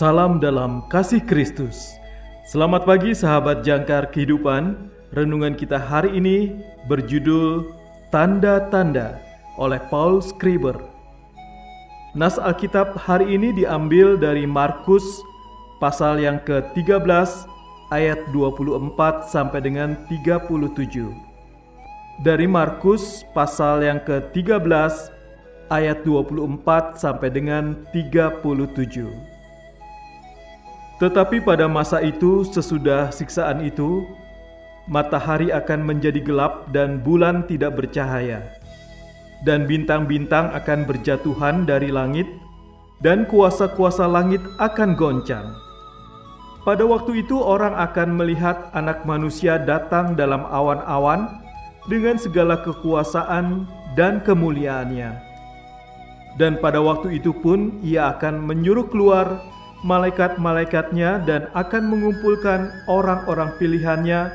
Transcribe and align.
Salam 0.00 0.40
dalam 0.40 0.88
kasih 0.88 1.20
Kristus. 1.20 2.00
Selamat 2.48 2.88
pagi 2.88 3.12
sahabat 3.12 3.60
jangkar 3.60 4.08
kehidupan. 4.08 4.88
Renungan 5.12 5.52
kita 5.52 5.76
hari 5.76 6.16
ini 6.16 6.56
berjudul 6.88 7.68
Tanda-tanda 8.08 9.20
oleh 9.60 9.76
Paul 9.92 10.24
Skriber. 10.24 10.80
Nas 12.16 12.40
Alkitab 12.40 12.96
hari 12.96 13.28
ini 13.36 13.52
diambil 13.52 14.16
dari 14.16 14.48
Markus 14.48 15.04
pasal 15.84 16.16
yang 16.16 16.40
ke-13 16.48 17.04
ayat 17.92 18.24
24 18.32 19.28
sampai 19.28 19.60
dengan 19.60 20.00
37. 20.08 21.12
Dari 22.24 22.48
Markus 22.48 23.20
pasal 23.36 23.84
yang 23.84 24.00
ke-13 24.08 24.64
ayat 25.68 26.00
24 26.08 26.96
sampai 26.96 27.28
dengan 27.28 27.76
37. 27.92 29.39
Tetapi 31.00 31.40
pada 31.40 31.64
masa 31.64 32.04
itu, 32.04 32.44
sesudah 32.44 33.08
siksaan 33.08 33.64
itu, 33.64 34.04
matahari 34.84 35.48
akan 35.48 35.80
menjadi 35.80 36.20
gelap 36.20 36.68
dan 36.76 37.00
bulan 37.00 37.48
tidak 37.48 37.80
bercahaya, 37.80 38.44
dan 39.48 39.64
bintang-bintang 39.64 40.52
akan 40.52 40.84
berjatuhan 40.84 41.64
dari 41.64 41.88
langit, 41.88 42.28
dan 43.00 43.24
kuasa-kuasa 43.24 44.04
langit 44.04 44.44
akan 44.60 44.92
goncang. 44.92 45.56
Pada 46.68 46.84
waktu 46.84 47.24
itu, 47.24 47.40
orang 47.40 47.72
akan 47.80 48.20
melihat 48.20 48.68
Anak 48.76 49.08
Manusia 49.08 49.56
datang 49.56 50.12
dalam 50.12 50.44
awan-awan 50.44 51.32
dengan 51.88 52.20
segala 52.20 52.60
kekuasaan 52.60 53.64
dan 53.96 54.20
kemuliaannya, 54.20 55.16
dan 56.36 56.60
pada 56.60 56.76
waktu 56.84 57.16
itu 57.16 57.32
pun 57.32 57.80
Ia 57.80 58.12
akan 58.12 58.44
menyuruh 58.44 58.92
keluar 58.92 59.40
malaikat-malaikatnya 59.80 61.24
dan 61.24 61.48
akan 61.56 61.88
mengumpulkan 61.88 62.68
orang-orang 62.84 63.52
pilihannya 63.56 64.28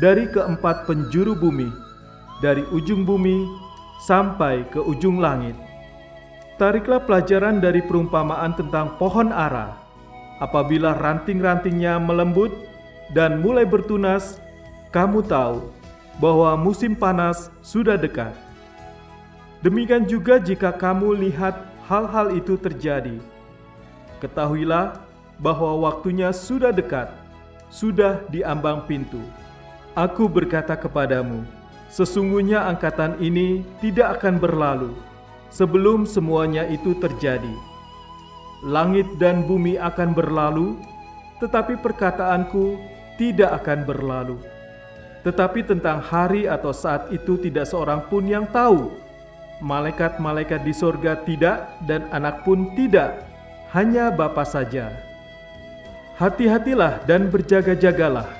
dari 0.00 0.28
keempat 0.28 0.88
penjuru 0.88 1.36
bumi, 1.36 1.68
dari 2.40 2.64
ujung 2.72 3.04
bumi 3.04 3.44
sampai 4.04 4.64
ke 4.72 4.80
ujung 4.80 5.20
langit. 5.20 5.56
Tariklah 6.56 7.04
pelajaran 7.04 7.60
dari 7.60 7.84
perumpamaan 7.84 8.56
tentang 8.56 8.96
pohon 8.96 9.28
ara. 9.28 9.76
Apabila 10.40 10.96
ranting-rantingnya 10.96 12.00
melembut 12.00 12.52
dan 13.12 13.40
mulai 13.40 13.64
bertunas, 13.68 14.40
kamu 14.92 15.24
tahu 15.24 15.68
bahwa 16.16 16.56
musim 16.56 16.96
panas 16.96 17.52
sudah 17.60 18.00
dekat. 18.00 18.32
Demikian 19.60 20.04
juga 20.08 20.40
jika 20.40 20.72
kamu 20.72 21.16
lihat 21.28 21.56
hal-hal 21.88 22.32
itu 22.36 22.56
terjadi, 22.60 23.16
Ketahuilah 24.16 24.96
bahwa 25.36 25.76
waktunya 25.84 26.32
sudah 26.32 26.72
dekat, 26.72 27.12
sudah 27.68 28.24
di 28.32 28.40
ambang 28.40 28.88
pintu. 28.88 29.20
Aku 29.92 30.28
berkata 30.28 30.76
kepadamu, 30.76 31.44
sesungguhnya 31.92 32.64
angkatan 32.64 33.20
ini 33.20 33.64
tidak 33.80 34.20
akan 34.20 34.40
berlalu 34.40 34.92
sebelum 35.52 36.04
semuanya 36.08 36.64
itu 36.68 36.96
terjadi. 36.96 37.52
Langit 38.64 39.06
dan 39.20 39.44
bumi 39.44 39.76
akan 39.76 40.16
berlalu, 40.16 40.80
tetapi 41.40 41.76
perkataanku 41.80 42.80
tidak 43.20 43.64
akan 43.64 43.84
berlalu. 43.84 44.36
Tetapi 45.24 45.60
tentang 45.66 46.00
hari 46.00 46.48
atau 46.48 46.72
saat 46.72 47.12
itu 47.12 47.36
tidak 47.36 47.68
seorang 47.68 48.04
pun 48.08 48.24
yang 48.24 48.48
tahu. 48.48 48.94
Malaikat-malaikat 49.60 50.64
di 50.64 50.72
sorga 50.76 51.16
tidak 51.24 51.72
dan 51.88 52.04
anak 52.12 52.44
pun 52.44 52.72
tidak, 52.76 53.24
hanya 53.74 54.14
Bapa 54.14 54.46
saja. 54.46 54.94
Hati-hatilah 56.16 57.04
dan 57.04 57.28
berjaga-jagalah, 57.28 58.30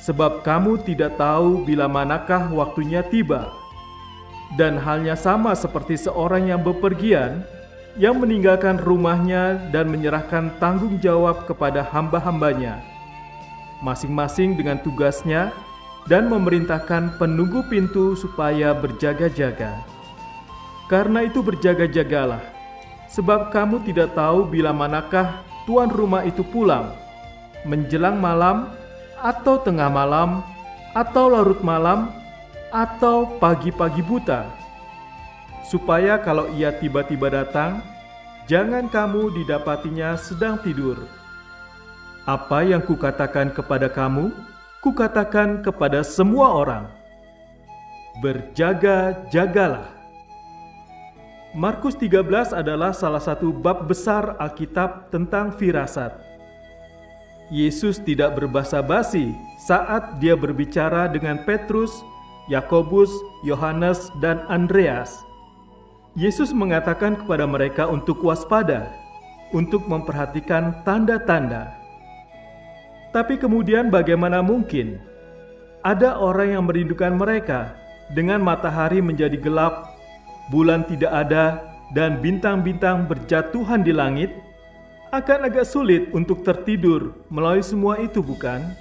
sebab 0.00 0.40
kamu 0.46 0.80
tidak 0.86 1.18
tahu 1.20 1.66
bila 1.66 1.84
manakah 1.90 2.48
waktunya 2.54 3.04
tiba. 3.04 3.52
Dan 4.56 4.78
halnya 4.78 5.18
sama 5.18 5.52
seperti 5.52 5.98
seorang 5.98 6.48
yang 6.48 6.62
bepergian, 6.62 7.44
yang 8.00 8.16
meninggalkan 8.16 8.80
rumahnya 8.80 9.58
dan 9.74 9.90
menyerahkan 9.92 10.54
tanggung 10.62 10.96
jawab 11.02 11.44
kepada 11.44 11.84
hamba-hambanya, 11.84 12.80
masing-masing 13.84 14.56
dengan 14.56 14.80
tugasnya, 14.80 15.52
dan 16.06 16.30
memerintahkan 16.30 17.18
penunggu 17.18 17.66
pintu 17.66 18.14
supaya 18.14 18.72
berjaga-jaga. 18.72 19.82
Karena 20.86 21.26
itu 21.26 21.42
berjaga-jagalah, 21.42 22.55
sebab 23.16 23.48
kamu 23.48 23.80
tidak 23.88 24.12
tahu 24.12 24.44
bila 24.44 24.76
manakah 24.76 25.40
tuan 25.64 25.88
rumah 25.88 26.20
itu 26.28 26.44
pulang, 26.44 26.92
menjelang 27.64 28.20
malam, 28.20 28.68
atau 29.16 29.56
tengah 29.56 29.88
malam, 29.88 30.44
atau 30.92 31.32
larut 31.32 31.64
malam, 31.64 32.12
atau 32.68 33.40
pagi-pagi 33.40 34.04
buta, 34.04 34.44
supaya 35.64 36.20
kalau 36.20 36.52
ia 36.52 36.76
tiba-tiba 36.76 37.32
datang, 37.32 37.80
jangan 38.44 38.84
kamu 38.92 39.32
didapatinya 39.32 40.12
sedang 40.20 40.60
tidur. 40.60 41.00
Apa 42.28 42.68
yang 42.68 42.84
kukatakan 42.84 43.48
kepada 43.48 43.88
kamu, 43.88 44.28
kukatakan 44.84 45.64
kepada 45.64 46.04
semua 46.04 46.52
orang: 46.52 46.84
berjaga-jagalah. 48.20 49.95
Markus 51.56 51.96
13 51.96 52.52
adalah 52.52 52.92
salah 52.92 53.16
satu 53.16 53.48
bab 53.48 53.88
besar 53.88 54.36
Alkitab 54.36 55.08
tentang 55.08 55.56
firasat. 55.56 56.12
Yesus 57.48 57.96
tidak 57.96 58.36
berbasa-basi 58.36 59.32
saat 59.64 60.20
dia 60.20 60.36
berbicara 60.36 61.08
dengan 61.08 61.40
Petrus, 61.48 62.04
Yakobus, 62.52 63.08
Yohanes, 63.40 64.12
dan 64.20 64.44
Andreas. 64.52 65.16
Yesus 66.12 66.52
mengatakan 66.52 67.16
kepada 67.16 67.48
mereka 67.48 67.88
untuk 67.88 68.20
waspada, 68.20 68.92
untuk 69.56 69.88
memperhatikan 69.88 70.84
tanda-tanda. 70.84 71.72
Tapi 73.16 73.40
kemudian 73.40 73.88
bagaimana 73.88 74.44
mungkin 74.44 75.00
ada 75.80 76.20
orang 76.20 76.52
yang 76.52 76.68
merindukan 76.68 77.16
mereka 77.16 77.72
dengan 78.12 78.44
matahari 78.44 79.00
menjadi 79.00 79.40
gelap 79.40 79.95
bulan 80.50 80.86
tidak 80.86 81.12
ada, 81.12 81.76
dan 81.94 82.18
bintang-bintang 82.18 83.06
berjatuhan 83.06 83.86
di 83.86 83.94
langit, 83.94 84.34
akan 85.14 85.46
agak 85.46 85.66
sulit 85.66 86.10
untuk 86.10 86.42
tertidur 86.42 87.14
melalui 87.30 87.62
semua 87.62 87.98
itu, 88.02 88.18
bukan? 88.18 88.74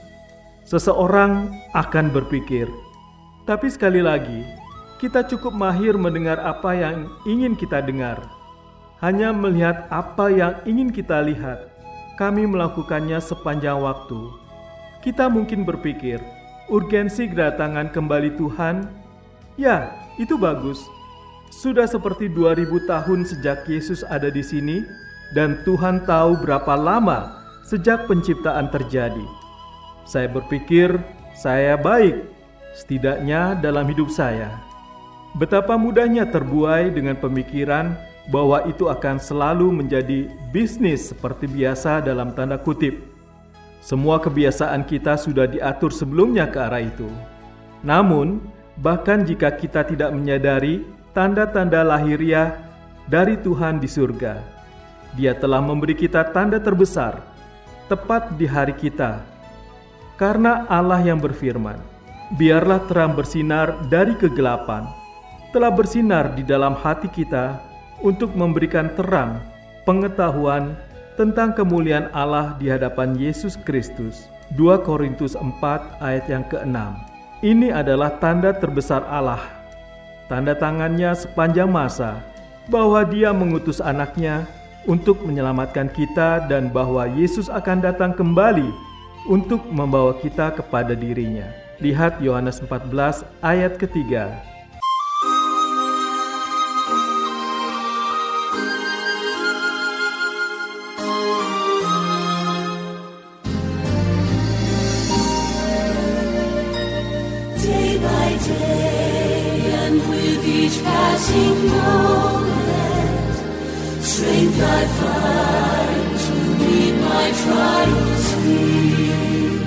Seseorang 0.65 1.53
akan 1.77 2.09
berpikir, 2.09 2.65
tapi 3.45 3.69
sekali 3.69 4.01
lagi, 4.01 4.41
kita 4.97 5.21
cukup 5.21 5.53
mahir 5.53 5.93
mendengar 5.93 6.41
apa 6.41 6.73
yang 6.73 7.05
ingin 7.29 7.53
kita 7.53 7.77
dengar. 7.85 8.17
Hanya 9.05 9.29
melihat 9.29 9.85
apa 9.93 10.33
yang 10.33 10.57
ingin 10.65 10.89
kita 10.89 11.21
lihat, 11.21 11.69
kami 12.17 12.49
melakukannya 12.49 13.21
sepanjang 13.21 13.77
waktu. 13.77 14.33
Kita 15.05 15.29
mungkin 15.29 15.61
berpikir, 15.61 16.17
urgensi 16.73 17.29
kedatangan 17.29 17.93
kembali 17.93 18.33
Tuhan, 18.33 18.89
ya, 19.61 19.93
itu 20.17 20.33
bagus 20.41 20.81
sudah 21.55 21.87
seperti 21.87 22.27
2000 22.27 22.67
tahun 22.83 23.23
sejak 23.23 23.63
Yesus 23.63 24.03
ada 24.03 24.27
di 24.27 24.43
sini 24.43 24.83
dan 25.31 25.63
Tuhan 25.63 26.03
tahu 26.03 26.43
berapa 26.43 26.75
lama 26.75 27.31
sejak 27.63 28.11
penciptaan 28.11 28.67
terjadi. 28.67 29.23
Saya 30.03 30.27
berpikir 30.27 30.99
saya 31.31 31.79
baik, 31.79 32.27
setidaknya 32.75 33.55
dalam 33.63 33.87
hidup 33.87 34.11
saya. 34.11 34.51
Betapa 35.39 35.79
mudahnya 35.79 36.27
terbuai 36.27 36.91
dengan 36.91 37.15
pemikiran 37.15 37.95
bahwa 38.27 38.67
itu 38.67 38.91
akan 38.91 39.15
selalu 39.15 39.71
menjadi 39.71 40.27
bisnis 40.51 41.11
seperti 41.11 41.47
biasa 41.47 42.03
dalam 42.03 42.35
tanda 42.35 42.59
kutip. 42.59 42.99
Semua 43.79 44.19
kebiasaan 44.19 44.83
kita 44.83 45.15
sudah 45.15 45.47
diatur 45.47 45.93
sebelumnya 45.93 46.51
ke 46.51 46.57
arah 46.57 46.83
itu. 46.83 47.07
Namun, 47.85 48.41
bahkan 48.79 49.21
jika 49.23 49.53
kita 49.53 49.85
tidak 49.85 50.09
menyadari 50.09 50.81
tanda-tanda 51.15 51.79
lahiriah 51.79 52.59
dari 53.07 53.39
Tuhan 53.39 53.79
di 53.79 53.87
surga, 53.87 54.43
Dia 55.15 55.31
telah 55.31 55.63
memberi 55.63 55.95
kita 55.95 56.35
tanda 56.35 56.59
terbesar 56.59 57.23
tepat 57.87 58.35
di 58.35 58.43
hari 58.43 58.75
kita. 58.75 59.23
Karena 60.19 60.67
Allah 60.67 60.99
yang 60.99 61.23
berfirman, 61.23 61.79
"Biarlah 62.35 62.83
terang 62.91 63.15
bersinar 63.15 63.79
dari 63.87 64.11
kegelapan," 64.19 64.91
telah 65.55 65.71
bersinar 65.71 66.35
di 66.35 66.43
dalam 66.43 66.75
hati 66.75 67.07
kita 67.07 67.63
untuk 68.03 68.35
memberikan 68.35 68.91
terang 68.99 69.39
pengetahuan 69.87 70.75
tentang 71.15 71.55
kemuliaan 71.55 72.11
Allah 72.11 72.59
di 72.59 72.67
hadapan 72.67 73.15
Yesus 73.15 73.55
Kristus. 73.63 74.27
2 74.59 74.83
Korintus 74.83 75.39
4 75.39 75.95
ayat 76.03 76.27
yang 76.27 76.43
ke-6. 76.51 76.75
Ini 77.39 77.71
adalah 77.71 78.19
tanda 78.19 78.51
terbesar 78.51 79.07
Allah. 79.07 79.54
Tanda 80.25 80.57
tangannya 80.57 81.13
sepanjang 81.13 81.69
masa 81.69 82.25
bahwa 82.65 83.05
dia 83.05 83.29
mengutus 83.29 83.77
anaknya 83.77 84.49
untuk 84.89 85.21
menyelamatkan 85.21 85.85
kita 85.93 86.49
dan 86.49 86.73
bahwa 86.73 87.05
Yesus 87.05 87.45
akan 87.45 87.85
datang 87.85 88.13
kembali 88.13 88.65
untuk 89.29 89.61
membawa 89.69 90.17
kita 90.17 90.53
kepada 90.53 90.97
dirinya. 90.97 91.45
Lihat 91.77 92.21
Yohanes 92.25 92.61
14 92.61 93.25
ayat 93.45 93.77
ketiga. 93.77 94.54
Passing 111.25 111.59
moment, 111.67 113.35
strength 114.03 114.61
I 114.61 114.85
find 114.99 116.19
to 116.25 116.33
meet 116.61 116.95
my 117.01 117.25
trials 117.41 118.25
here. 118.43 119.59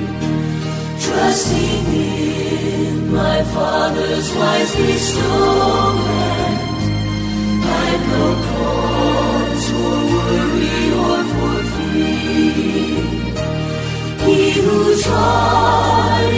Trusting 1.00 1.86
in 1.94 3.12
my 3.12 3.38
Father's 3.42 4.28
wise 4.34 4.72
bestowment, 4.76 6.58
I've 7.64 8.04
no 8.14 8.26
cause 8.48 9.66
for 9.70 9.98
worry 10.12 10.80
or 11.06 11.18
for 11.32 11.56
fear. 11.74 13.02
He 14.26 14.38
whose 14.60 15.04
heart 15.06 16.37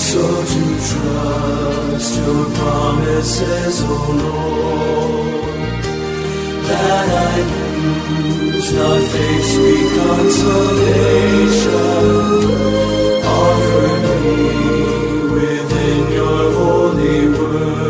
so 0.00 0.24
to 0.52 0.64
trust 0.90 2.16
your 2.16 2.44
promises, 2.58 3.82
O 3.84 3.86
Lord, 4.24 5.84
that 6.68 7.08
I 7.28 7.36
lose 7.76 8.70
not 8.72 9.00
faith's 9.12 9.48
sweet 9.54 9.88
consolation, 10.00 11.68
offered 13.44 14.04
me 14.24 14.40
within 15.36 16.02
your 16.18 16.42
holy 16.58 17.20
word. 17.28 17.89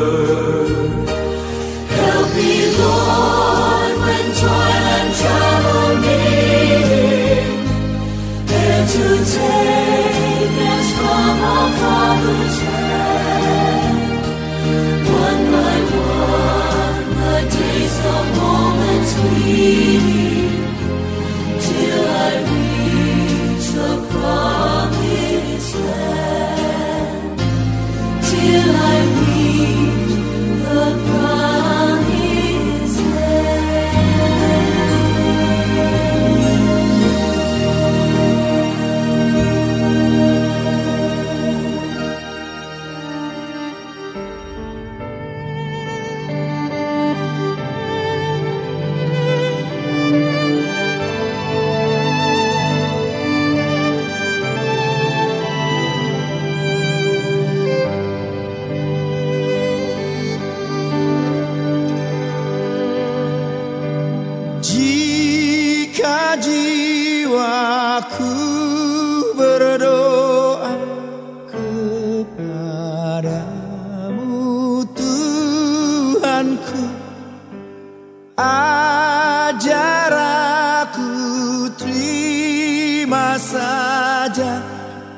Terima 83.10 83.34
saja 83.42 84.62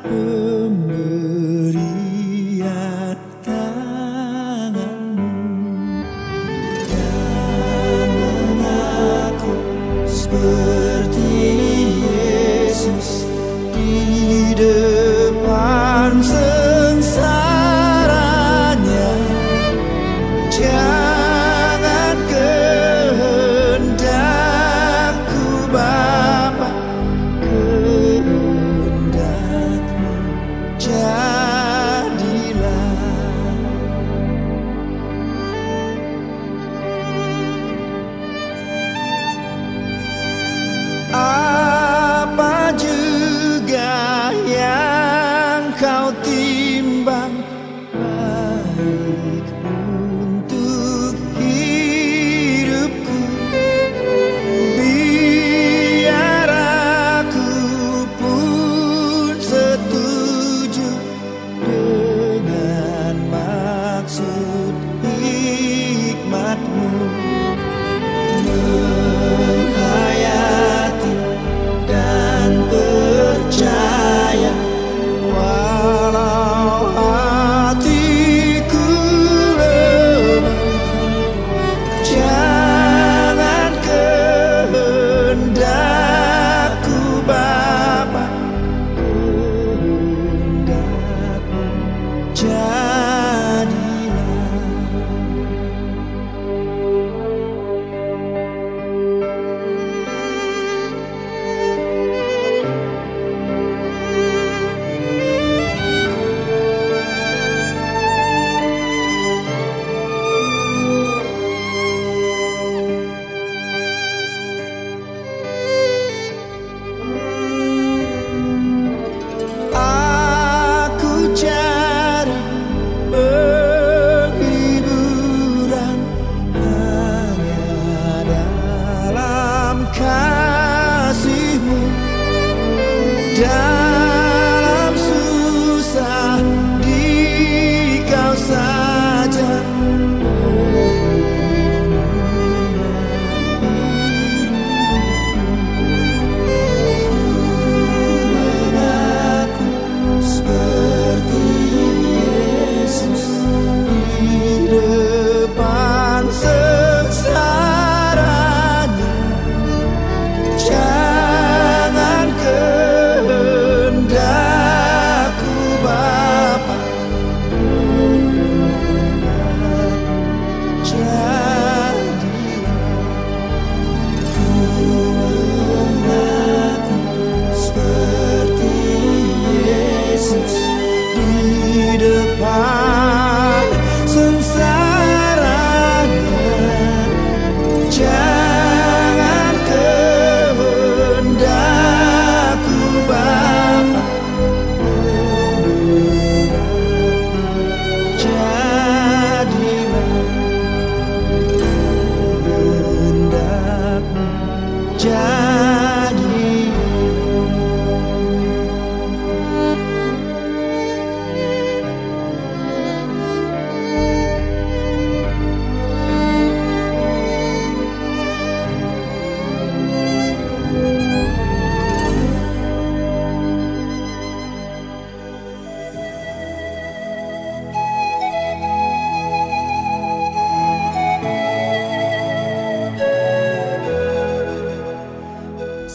pemberian 0.01 0.73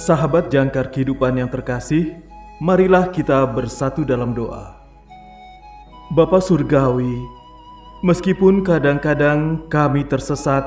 Sahabat 0.07 0.47
jangkar 0.47 0.87
kehidupan 0.87 1.35
yang 1.35 1.51
terkasih, 1.51 2.15
marilah 2.63 3.11
kita 3.11 3.43
bersatu 3.43 4.07
dalam 4.07 4.31
doa. 4.31 4.79
Bapa 6.15 6.39
Surgawi, 6.39 7.11
meskipun 8.07 8.63
kadang-kadang 8.63 9.67
kami 9.67 10.07
tersesat, 10.07 10.63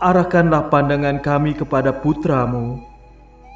arahkanlah 0.00 0.72
pandangan 0.72 1.20
kami 1.20 1.52
kepada 1.52 1.92
putramu 1.92 2.80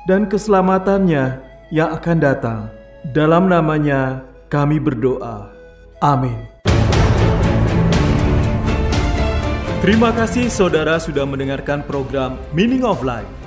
dan 0.05 0.29
keselamatannya 0.29 1.41
yang 1.73 1.97
akan 1.97 2.19
datang. 2.21 2.69
Dalam 3.17 3.49
namanya 3.49 4.29
kami 4.53 4.77
berdoa. 4.77 5.49
Amin. 6.05 6.37
Terima 9.81 10.13
kasih 10.13 10.53
saudara 10.53 11.01
sudah 11.01 11.25
mendengarkan 11.25 11.81
program 11.89 12.37
Meaning 12.53 12.85
of 12.85 13.01
Life. 13.01 13.44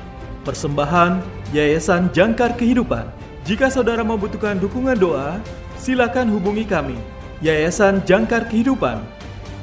Persembahan 0.48 1.20
Yayasan 1.52 2.08
Jangkar 2.16 2.56
Kehidupan. 2.56 3.04
Jika 3.44 3.68
saudara 3.68 4.00
membutuhkan 4.00 4.56
dukungan 4.56 4.96
doa, 4.96 5.44
silakan 5.76 6.32
hubungi 6.32 6.64
kami. 6.64 6.96
Yayasan 7.44 8.00
Jangkar 8.08 8.48
Kehidupan 8.48 9.04